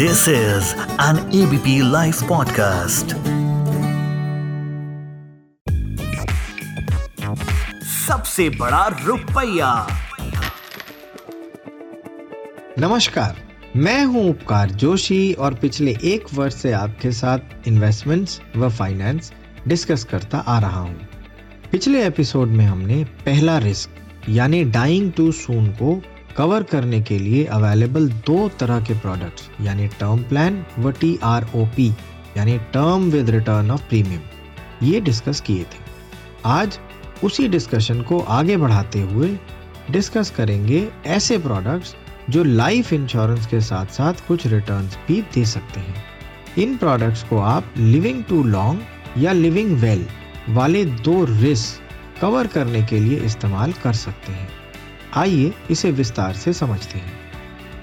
This 0.00 0.28
is 0.28 0.68
an 0.98 1.18
ABP 1.38 1.72
Life 1.82 2.20
podcast. 2.28 3.12
सबसे 7.84 8.48
बड़ा 8.50 8.86
रुपया 9.04 9.72
नमस्कार, 12.78 13.36
मैं 13.76 14.04
हूँ 14.04 14.28
उपकार 14.30 14.70
जोशी 14.70 15.32
और 15.32 15.54
पिछले 15.54 15.96
एक 16.04 16.32
वर्ष 16.34 16.54
से 16.54 16.72
आपके 16.72 17.12
साथ 17.12 17.68
इन्वेस्टमेंट्स 17.68 18.40
व 18.56 18.68
फाइनेंस 18.68 19.32
डिस्कस 19.68 20.04
करता 20.04 20.38
आ 20.38 20.58
रहा 20.58 20.80
हूँ 20.80 21.08
पिछले 21.72 22.06
एपिसोड 22.06 22.48
में 22.48 22.64
हमने 22.66 23.04
पहला 23.04 23.58
रिस्क 23.58 24.28
यानी 24.28 24.64
डाइंग 24.64 25.12
टू 25.12 25.32
सून 25.32 25.68
को 25.72 26.00
कवर 26.40 26.62
करने 26.62 27.00
के 27.00 27.18
लिए 27.18 27.44
अवेलेबल 27.44 28.08
दो 28.26 28.48
तरह 28.60 28.80
के 28.80 28.94
प्रोडक्ट्स 28.94 29.48
यानी 29.60 29.86
टर्म 29.88 30.22
प्लान 30.22 30.64
व 30.78 30.90
टी 30.90 31.18
आर 31.22 31.46
ओ 31.54 31.64
पी 31.66 31.88
यानी 32.36 32.58
term 32.58 33.10
with 33.10 33.30
return 33.30 33.70
of 33.70 33.82
premium 33.88 34.20
ये 34.82 35.00
डिस्कस 35.00 35.40
किए 35.40 35.62
थे। 35.62 35.82
आज 36.44 36.78
उसी 37.24 37.48
डिस्कशन 37.48 38.00
को 38.02 38.18
आगे 38.18 38.56
बढ़ाते 38.56 39.00
हुए 39.00 39.28
डिस्कस 39.90 40.30
करेंगे 40.30 40.88
ऐसे 41.06 41.38
प्रोडक्ट्स 41.38 41.94
जो 42.30 42.44
लाइफ 42.44 42.92
इंश्योरेंस 42.92 43.46
के 43.46 43.60
साथ 43.60 43.86
साथ 43.86 44.26
कुछ 44.28 44.46
रिटर्न्स 44.46 44.96
भी 45.08 45.20
दे 45.34 45.44
सकते 45.44 45.80
हैं। 45.80 46.04
इन 46.58 46.76
प्रोडक्ट्स 46.76 47.22
को 47.22 47.38
आप 47.38 47.74
लिविंग 47.78 48.24
टू 48.24 48.42
लॉन्ग 48.44 49.22
या 49.22 49.32
लिविंग 49.32 49.76
वेल 49.78 50.06
वाले 50.48 50.84
दो 50.84 51.24
रिस्क 51.24 52.20
कवर 52.20 52.46
करने 52.46 52.82
के 52.82 53.00
लिए 53.00 53.18
इस्तेमाल 53.18 53.72
कर 53.72 53.92
सकते 53.92 54.32
हैं। 54.32 54.48
आइए 55.14 55.52
इसे 55.70 55.90
विस्तार 55.90 56.34
से 56.34 56.52
समझते 56.52 56.98
हैं। 56.98 57.12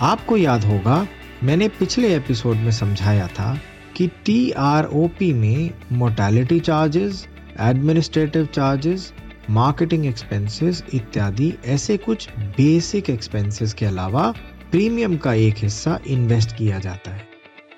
आपको 0.00 0.36
याद 0.36 0.64
होगा, 0.64 1.06
मैंने 1.44 1.68
पिछले 1.68 2.14
एपिसोड 2.16 2.56
में 2.56 2.70
समझाया 2.70 3.26
था 3.28 3.58
कि 3.96 4.06
टी 4.24 4.50
आर 4.50 4.84
ओ 4.84 5.06
पी 5.08 5.32
में 5.32 5.70
mortality 5.92 6.60
charges 6.60 7.26
administrative 7.60 8.46
charges 8.46 9.12
marketing 9.50 10.06
expenses 10.06 10.82
इत्यादि 10.94 11.52
ऐसे 11.66 11.96
कुछ 11.96 12.28
बेसिक 12.38 13.10
एक्सपेंसेस 13.10 13.74
के 13.74 13.86
अलावा 13.86 14.30
प्रीमियम 14.70 15.16
का 15.16 15.32
एक 15.34 15.58
हिस्सा 15.58 15.98
इन्वेस्ट 16.06 16.56
किया 16.56 16.78
जाता 16.78 17.10
है, 17.10 17.26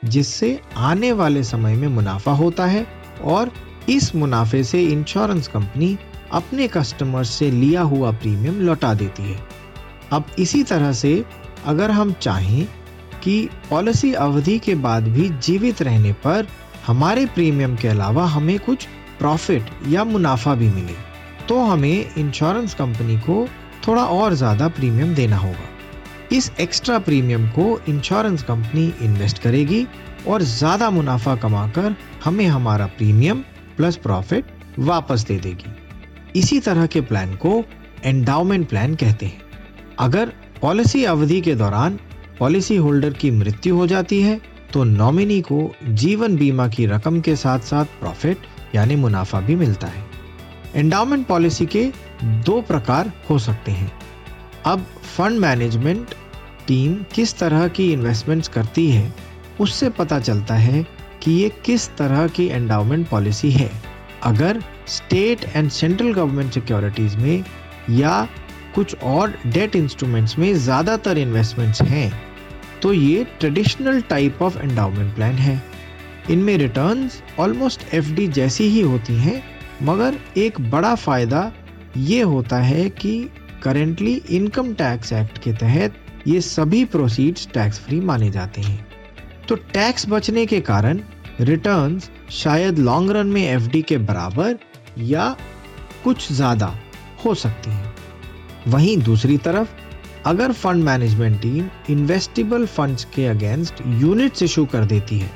जिससे 0.04 0.60
आने 0.76 1.12
वाले 1.12 1.42
समय 1.42 1.74
में 1.74 1.88
मुनाफा 1.88 2.32
होता 2.32 2.66
है 2.66 2.86
और 3.24 3.52
इस 3.88 4.14
मुनाफे 4.14 4.62
से 4.64 4.82
इंश्योरेंस 4.82 5.48
कंपनी 5.48 5.96
अपने 6.32 6.68
कस्टमर 6.68 7.24
से 7.26 7.50
लिया 7.50 7.82
हुआ 7.84 8.10
प्रीमियम 8.12 8.60
लौटा 8.60 8.92
देती 8.94 9.22
है। 9.22 9.38
अब 10.12 10.26
इसी 10.38 10.62
तरह 10.64 10.92
से 10.94 11.12
अगर 11.66 11.90
हम 11.90 12.12
चाहें 12.12 12.66
कि 13.22 13.48
पॉलिसी 13.70 14.12
अवधि 14.16 14.58
के 14.58 14.74
बाद 14.76 15.08
भी 15.08 15.28
जीवित 15.38 15.82
रहने 15.82 16.12
पर 16.24 16.46
हमारे 16.86 17.26
प्रीमियम 17.26 17.76
के 17.76 17.88
अलावा 17.88 18.26
हमें 18.26 18.58
कुछ 18.58 18.86
प्रॉफिट 19.18 19.70
या 19.88 20.04
मुनाफा 20.04 20.54
भी 20.54 20.68
मिले 20.68 20.94
तो 21.48 21.58
हमें 21.64 22.14
इंश्योरेंस 22.16 22.74
कंपनी 22.74 23.18
को 23.20 23.46
थोड़ा 23.86 24.04
और 24.04 24.34
ज़्यादा 24.34 24.68
प्रीमियम 24.68 25.14
देना 25.14 25.36
होगा। 25.36 25.68
इस 26.32 26.50
एक्स्ट्रा 26.60 26.98
प्रीमियम 26.98 27.48
को 27.48 27.64
इंश्योरेंस 27.88 28.42
कंपनी 28.42 28.92
इन्वेस्ट 29.02 29.38
करेगी 29.38 29.86
और 30.28 30.42
ज़्यादा 30.42 30.90
मुनाफा 30.90 31.34
कमाकर 31.36 31.96
हमें 32.24 32.46
हमारा 32.46 32.86
प्रीमियम 32.98 33.44
प्लस 33.76 33.96
प्रॉफिट 33.98 34.52
वापस 34.78 35.24
दे 35.28 35.38
देगी। 35.38 35.72
इसी 36.36 36.60
तरह 36.60 36.86
के 36.86 37.00
प्लान 37.00 37.34
को 37.36 37.62
एंडाउमेंट 38.04 38.68
प्लान 38.68 38.94
कहते 38.94 39.26
हैं। 39.26 39.42
अगर 39.98 40.32
पॉलिसी 40.62 41.04
अवधि 41.04 41.40
के 41.40 41.54
दौरान 41.54 41.98
पॉलिसी 42.38 42.76
होल्डर 42.76 43.12
की 43.12 43.30
मृत्यु 43.30 43.76
हो 43.76 43.86
जाती 43.86 44.20
है 44.22 44.40
तो 44.72 44.84
नॉमिनी 44.84 45.40
को 45.42 45.60
जीवन 45.84 46.36
बीमा 46.36 46.66
की 46.68 46.86
रकम 46.86 47.20
के 47.20 47.34
साथ 47.36 47.60
साथ 47.60 47.84
प्रॉफिट 48.00 48.46
यानी 48.74 48.96
मुनाफा 48.96 49.40
भी 49.40 49.56
मिलता 49.56 49.86
है। 49.86 50.04
एंडाउमेंट 50.74 51.26
पॉलिसी 51.26 51.66
के 51.66 51.84
दो 52.24 52.60
प्रकार 52.60 53.12
हो 53.30 53.38
सकते 53.38 53.72
हैं। 53.72 53.90
अब 54.64 54.84
फंड 55.16 55.38
मैनेजमेंट 55.38 56.14
टीम 56.66 56.94
किस 57.14 57.38
तरह 57.38 57.66
की 57.68 57.92
इन्वेस्टमेंट्स 57.92 58.48
करती 58.48 58.88
है, 58.90 59.12
उससे 59.60 59.88
पता 59.90 60.18
चलता 60.20 60.54
है 60.54 60.84
कि 61.22 61.32
ये 61.32 61.48
किस 61.64 61.88
तरह 61.96 62.26
की 62.28 62.46
एंडाउमेंट 62.46 63.08
पॉलिसी 63.08 63.50
है। 63.50 63.70
अगर 64.22 64.62
state 64.90 65.44
and 65.46 65.70
central 65.70 66.12
government 66.12 66.52
securities 66.52 67.16
में 67.16 67.44
या 67.90 68.28
कुछ 68.74 68.94
और 69.04 69.34
डेट 69.46 69.76
इंस्ट्रूमेंट्स 69.76 70.38
में 70.38 70.52
ज़्यादातर 70.56 71.18
इन्वेस्टमेंट्स 71.18 71.82
हैं 71.82 72.12
तो 72.82 72.92
ये 72.92 73.24
traditional 73.40 74.00
type 74.10 74.42
of 74.42 74.58
endowment 74.58 75.14
plan 75.14 75.34
है। 75.34 75.62
इनमें 76.30 76.56
रिटर्न्स 76.58 77.22
ऑलमोस्ट 77.40 77.82
एफडी 77.94 78.26
जैसी 78.28 78.64
ही 78.64 78.80
होती 78.82 79.14
हैं, 79.14 79.42
मगर 79.82 80.16
एक 80.38 80.60
बड़ा 80.70 80.94
फ़ायदा 80.96 81.50
ये 81.98 82.20
होता 82.22 82.58
है 82.58 82.88
कि 82.92 83.12
करेंटली 83.62 84.14
इनकम 84.30 84.72
टैक्स 84.74 85.12
एक्ट 85.12 85.38
के 85.38 85.52
तहत 85.54 85.94
ये 86.26 86.40
सभी 86.40 86.84
प्रोसीड्स 86.86 87.48
टैक्स 87.54 87.80
फ्री 87.80 88.00
माने 88.02 88.30
जाते 88.30 88.60
हैं। 88.60 88.86
तो 89.48 89.54
टैक्स 89.72 90.08
बचने 90.08 90.46
के 90.46 90.60
कारण 90.62 91.00
रिटर्न्स 91.42 92.10
शायद 92.32 92.78
लॉन्ग 92.78 93.10
रन 93.10 93.26
में 93.26 93.42
एफडी 93.42 93.82
के 93.82 93.98
बराबर 93.98 94.58
या 94.98 95.34
कुछ 96.04 96.32
ज़्यादा 96.32 96.74
हो 97.24 97.34
सकती 97.34 97.70
हैं। 97.70 97.94
वहीं 98.68 98.96
दूसरी 98.98 99.36
तरफ़, 99.38 99.68
अगर 100.26 100.52
fund 100.52 100.84
management 100.84 101.40
team 101.42 101.68
investible 101.90 102.66
funds 102.66 103.04
के 103.14 103.26
अगेंस्ट 103.26 103.82
यूनिट्स 104.00 104.42
इशू 104.42 104.64
कर 104.66 104.84
देती 104.84 105.18
है 105.18 105.30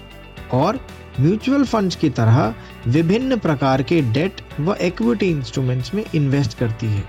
और 0.53 0.81
म्यूचुअल 1.21 1.65
फंड्स 1.65 1.97
की 1.97 2.11
तरह 2.11 2.55
विभिन्न 2.87 3.39
प्रकार 3.39 3.83
के 3.83 4.01
डेट 4.13 4.41
व 4.61 4.75
इक्विटी 4.81 5.31
इंस्ट्रूमेंट्स 5.31 5.95
में 5.95 6.05
इन्वेस्ट 6.15 6.59
करती 6.59 6.87
है। 6.87 7.05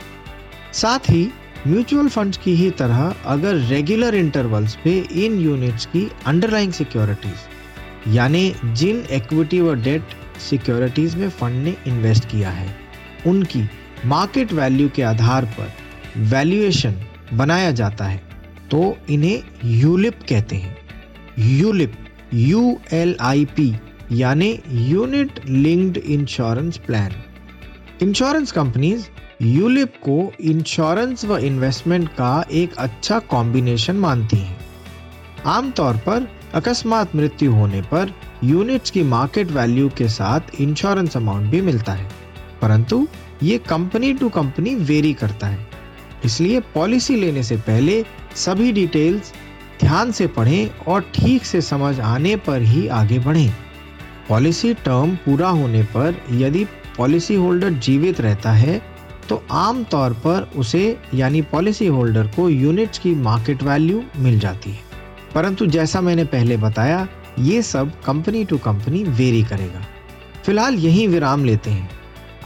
साथ 0.74 1.10
ही, 1.10 1.28
म्यूचुअल 1.68 2.08
फंड्स 2.10 2.38
की 2.38 2.56
ही 2.56 2.70
तरह 2.72 3.14
अगर 3.26 3.56
रेगुलर 3.68 4.16
इंटरवल्स 4.16 4.76
पे 4.84 4.98
इन 5.26 5.40
यूनिट्स 5.40 5.86
की 5.86 6.10
अंडरलाइंग 6.26 6.74
सिक्योरिटीज, 6.74 8.14
यानी 8.16 8.54
जिन 8.66 9.04
इक्विटी 9.12 9.62
व 9.62 9.74
डेट 9.76 10.14
सिक्योरिटीज 10.40 11.16
में 11.16 11.30
फंड 11.30 11.64
ने 11.64 11.76
इन्वेस्ट 11.88 12.26
किया 12.26 12.50
है। 12.50 12.76
उनकी 13.28 13.70
मार्केट 14.06 14.54
वैल्यू 14.54 14.90
के 14.90 15.04
आधार 15.04 15.46
पर 15.46 15.74
वैल्यूएशन 16.18 16.96
बनाया 17.34 17.72
जाता 17.72 18.06
है। 18.06 18.24
तो 18.72 18.98
इन्हें 19.10 19.44
यूलिप 19.66 20.20
कहते 20.30 20.56
हैं। 20.56 20.78
ULIP, 21.40 21.94
U 22.34 22.80
L 22.94 23.16
I 23.22 23.46
P, 23.46 23.80
यानी 24.12 24.60
unit 24.70 25.50
linked 25.50 25.98
insurance 25.98 26.78
plan. 26.78 27.12
Insurance 28.02 28.52
companies 28.52 29.06
ULIP 29.42 29.94
को 29.96 30.34
इंश्योरेंस 30.42 31.26
व 31.26 31.38
इन्वेस्टमेंट 31.38 32.10
का 32.10 32.46
एक 32.52 32.76
अच्छा 32.76 33.20
कॉम्बिनेशन 33.20 33.96
मानती 33.96 34.38
हैं। 34.38 34.58
आमतौर 35.46 35.98
पर 35.98 36.28
अकस्मात 36.56 37.16
मृत्यु 37.16 37.52
होने 37.54 37.82
पर 37.82 38.12
यूनिट्स 38.44 38.92
की 38.92 39.02
मार्केट 39.04 39.52
वैल्यू 39.52 39.90
के 39.90 40.08
साथ 40.10 40.60
इंश्योरेंस 40.62 41.18
अमाउंट 41.18 41.50
भी 41.52 41.62
मिलता 41.62 41.94
है। 41.94 42.10
परंतु 42.62 43.08
ये 43.44 43.58
कंपनी 43.70 44.14
टू 44.14 44.30
कंपनी 44.30 44.76
वेरी 44.76 45.14
करता 45.14 45.48
है। 45.48 45.68
इसलिए 46.26 46.60
पॉलिसी 46.76 47.16
लेने 47.16 47.44
से 47.44 47.58
पहले 47.58 48.04
सभी 48.36 48.72
डिटेल्स 48.72 49.34
ध्यान 49.82 50.12
से 50.12 50.28
पढ़ें 50.28 50.70
और 50.88 51.02
ठीक 51.16 51.46
से 51.46 51.62
समझ 51.62 52.00
आने 52.00 52.36
पर 52.36 52.62
ही 52.62 52.88
आगे 52.88 53.20
बढ़ें। 53.20 53.54
पॉलिसी 54.30 54.74
टर्म 54.74 55.16
पूरा 55.16 55.50
होने 55.50 55.84
पर 55.96 56.24
यदि 56.34 56.66
पॉलिसी 56.98 57.36
होल्डर 57.36 57.70
जीवित 57.70 58.22
रहता 58.22 58.52
है 58.52 58.82
तो 59.30 59.44
आम 59.52 59.84
तौर 59.84 60.14
पर 60.26 60.50
उसे 60.56 60.98
यानी 61.14 61.42
पॉलिसी 61.42 61.88
होल्डर 61.88 62.28
को 62.28 62.50
यूनिट्स 62.50 63.00
की 63.00 63.16
मार्केट 63.22 63.64
वैल्यू 63.64 64.04
मिल 64.18 64.40
जाती 64.40 64.72
है। 64.72 64.84
परंतु 65.36 65.66
जैसा 65.66 66.02
मैंने 66.02 66.24
पहले 66.24 66.58
बताया, 66.58 67.08
ये 67.40 67.62
सब 67.62 68.04
कंपनी 68.04 68.46
टू 68.46 68.58
कंपनी 68.58 69.04
वेरी 69.04 69.44
करेगा। 69.44 69.86
फ़िलहाल 70.46 70.76
यहीं 70.76 71.08
विराम 71.08 71.46
लेते 71.46 71.70
हैं। 71.70 71.90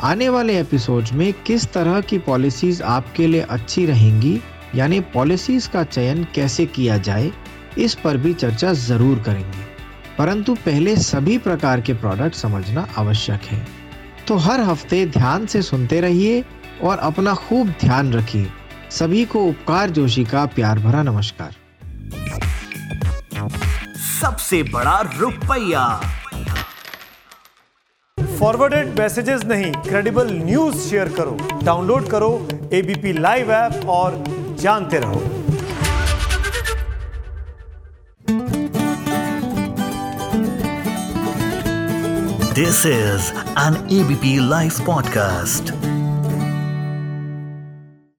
आने 0.04 0.30
वाले 0.30 0.60
एपिसोड्स 0.60 1.14
में 1.14 1.34
किस 1.34 1.74
तरह 1.74 2.02
की 2.02 2.18
पॉलिसीज़ 2.18 2.84
आपके 2.84 3.28
लिए 3.28 3.42
अच्छी 3.42 3.86
रहेंगी, 3.86 4.42
यानी 4.76 5.00
पॉलिसीज़ 5.00 5.70
का 5.70 5.84
चयन 5.84 6.24
कैसे 6.24 6.66
किया 6.66 6.98
जाए, 6.98 7.32
इस 7.78 7.96
पर 7.96 8.18
भी 8.18 8.34
चर्चा 8.34 8.74
ज़रूर 8.74 9.20
करेंगे। 9.20 9.70
परंतु 10.18 10.54
पहले 10.54 10.96
सभी 10.96 11.38
प्रकार 11.38 11.82
के 11.82 11.94
प्रोडक्ट 11.94 12.36
समझना 12.36 12.88
आवश्यक 12.98 13.42
है। 13.42 13.68
तो 14.28 14.36
हर 14.36 14.62
हफ़्ते 14.62 15.06
ध्यान 15.06 15.46
से 15.46 15.62
सुनते 15.62 16.02
रहिए 16.02 16.44
और 16.84 16.98
अपना 16.98 17.34
खूब 17.34 17.68
ध्यान 17.68 18.14
रखिए। 18.14 18.48
सभी 18.90 19.26
को 19.26 19.44
उपकार 19.44 19.90
जोशी 19.90 20.24
का 20.24 20.46
प्यार 20.46 20.80
भरा 20.80 21.04
नमस्कार। 21.04 21.56
सबसे 24.22 24.62
बड़ा 24.64 25.00
रुपया। 25.18 25.84
फॉरवर्डेड 28.40 29.00
मैसेजेस 29.00 29.44
नहीं 29.44 29.72
क्रेडिबल 29.72 30.32
न्यूज़ 30.32 30.78
शेयर 30.78 31.10
करो। 31.10 31.38
डाउनलोड 31.64 32.10
करो 32.10 32.48
एबीपी 32.74 33.14
लाइव 33.14 33.52
ऐप 33.52 33.86
और 33.90 34.24
जानते 34.60 35.00
रहो। 35.00 35.22
This 42.54 42.86
is 42.86 43.32
an 43.60 43.88
ABP 43.92 44.50
live 44.50 44.72
podcast 44.86 45.74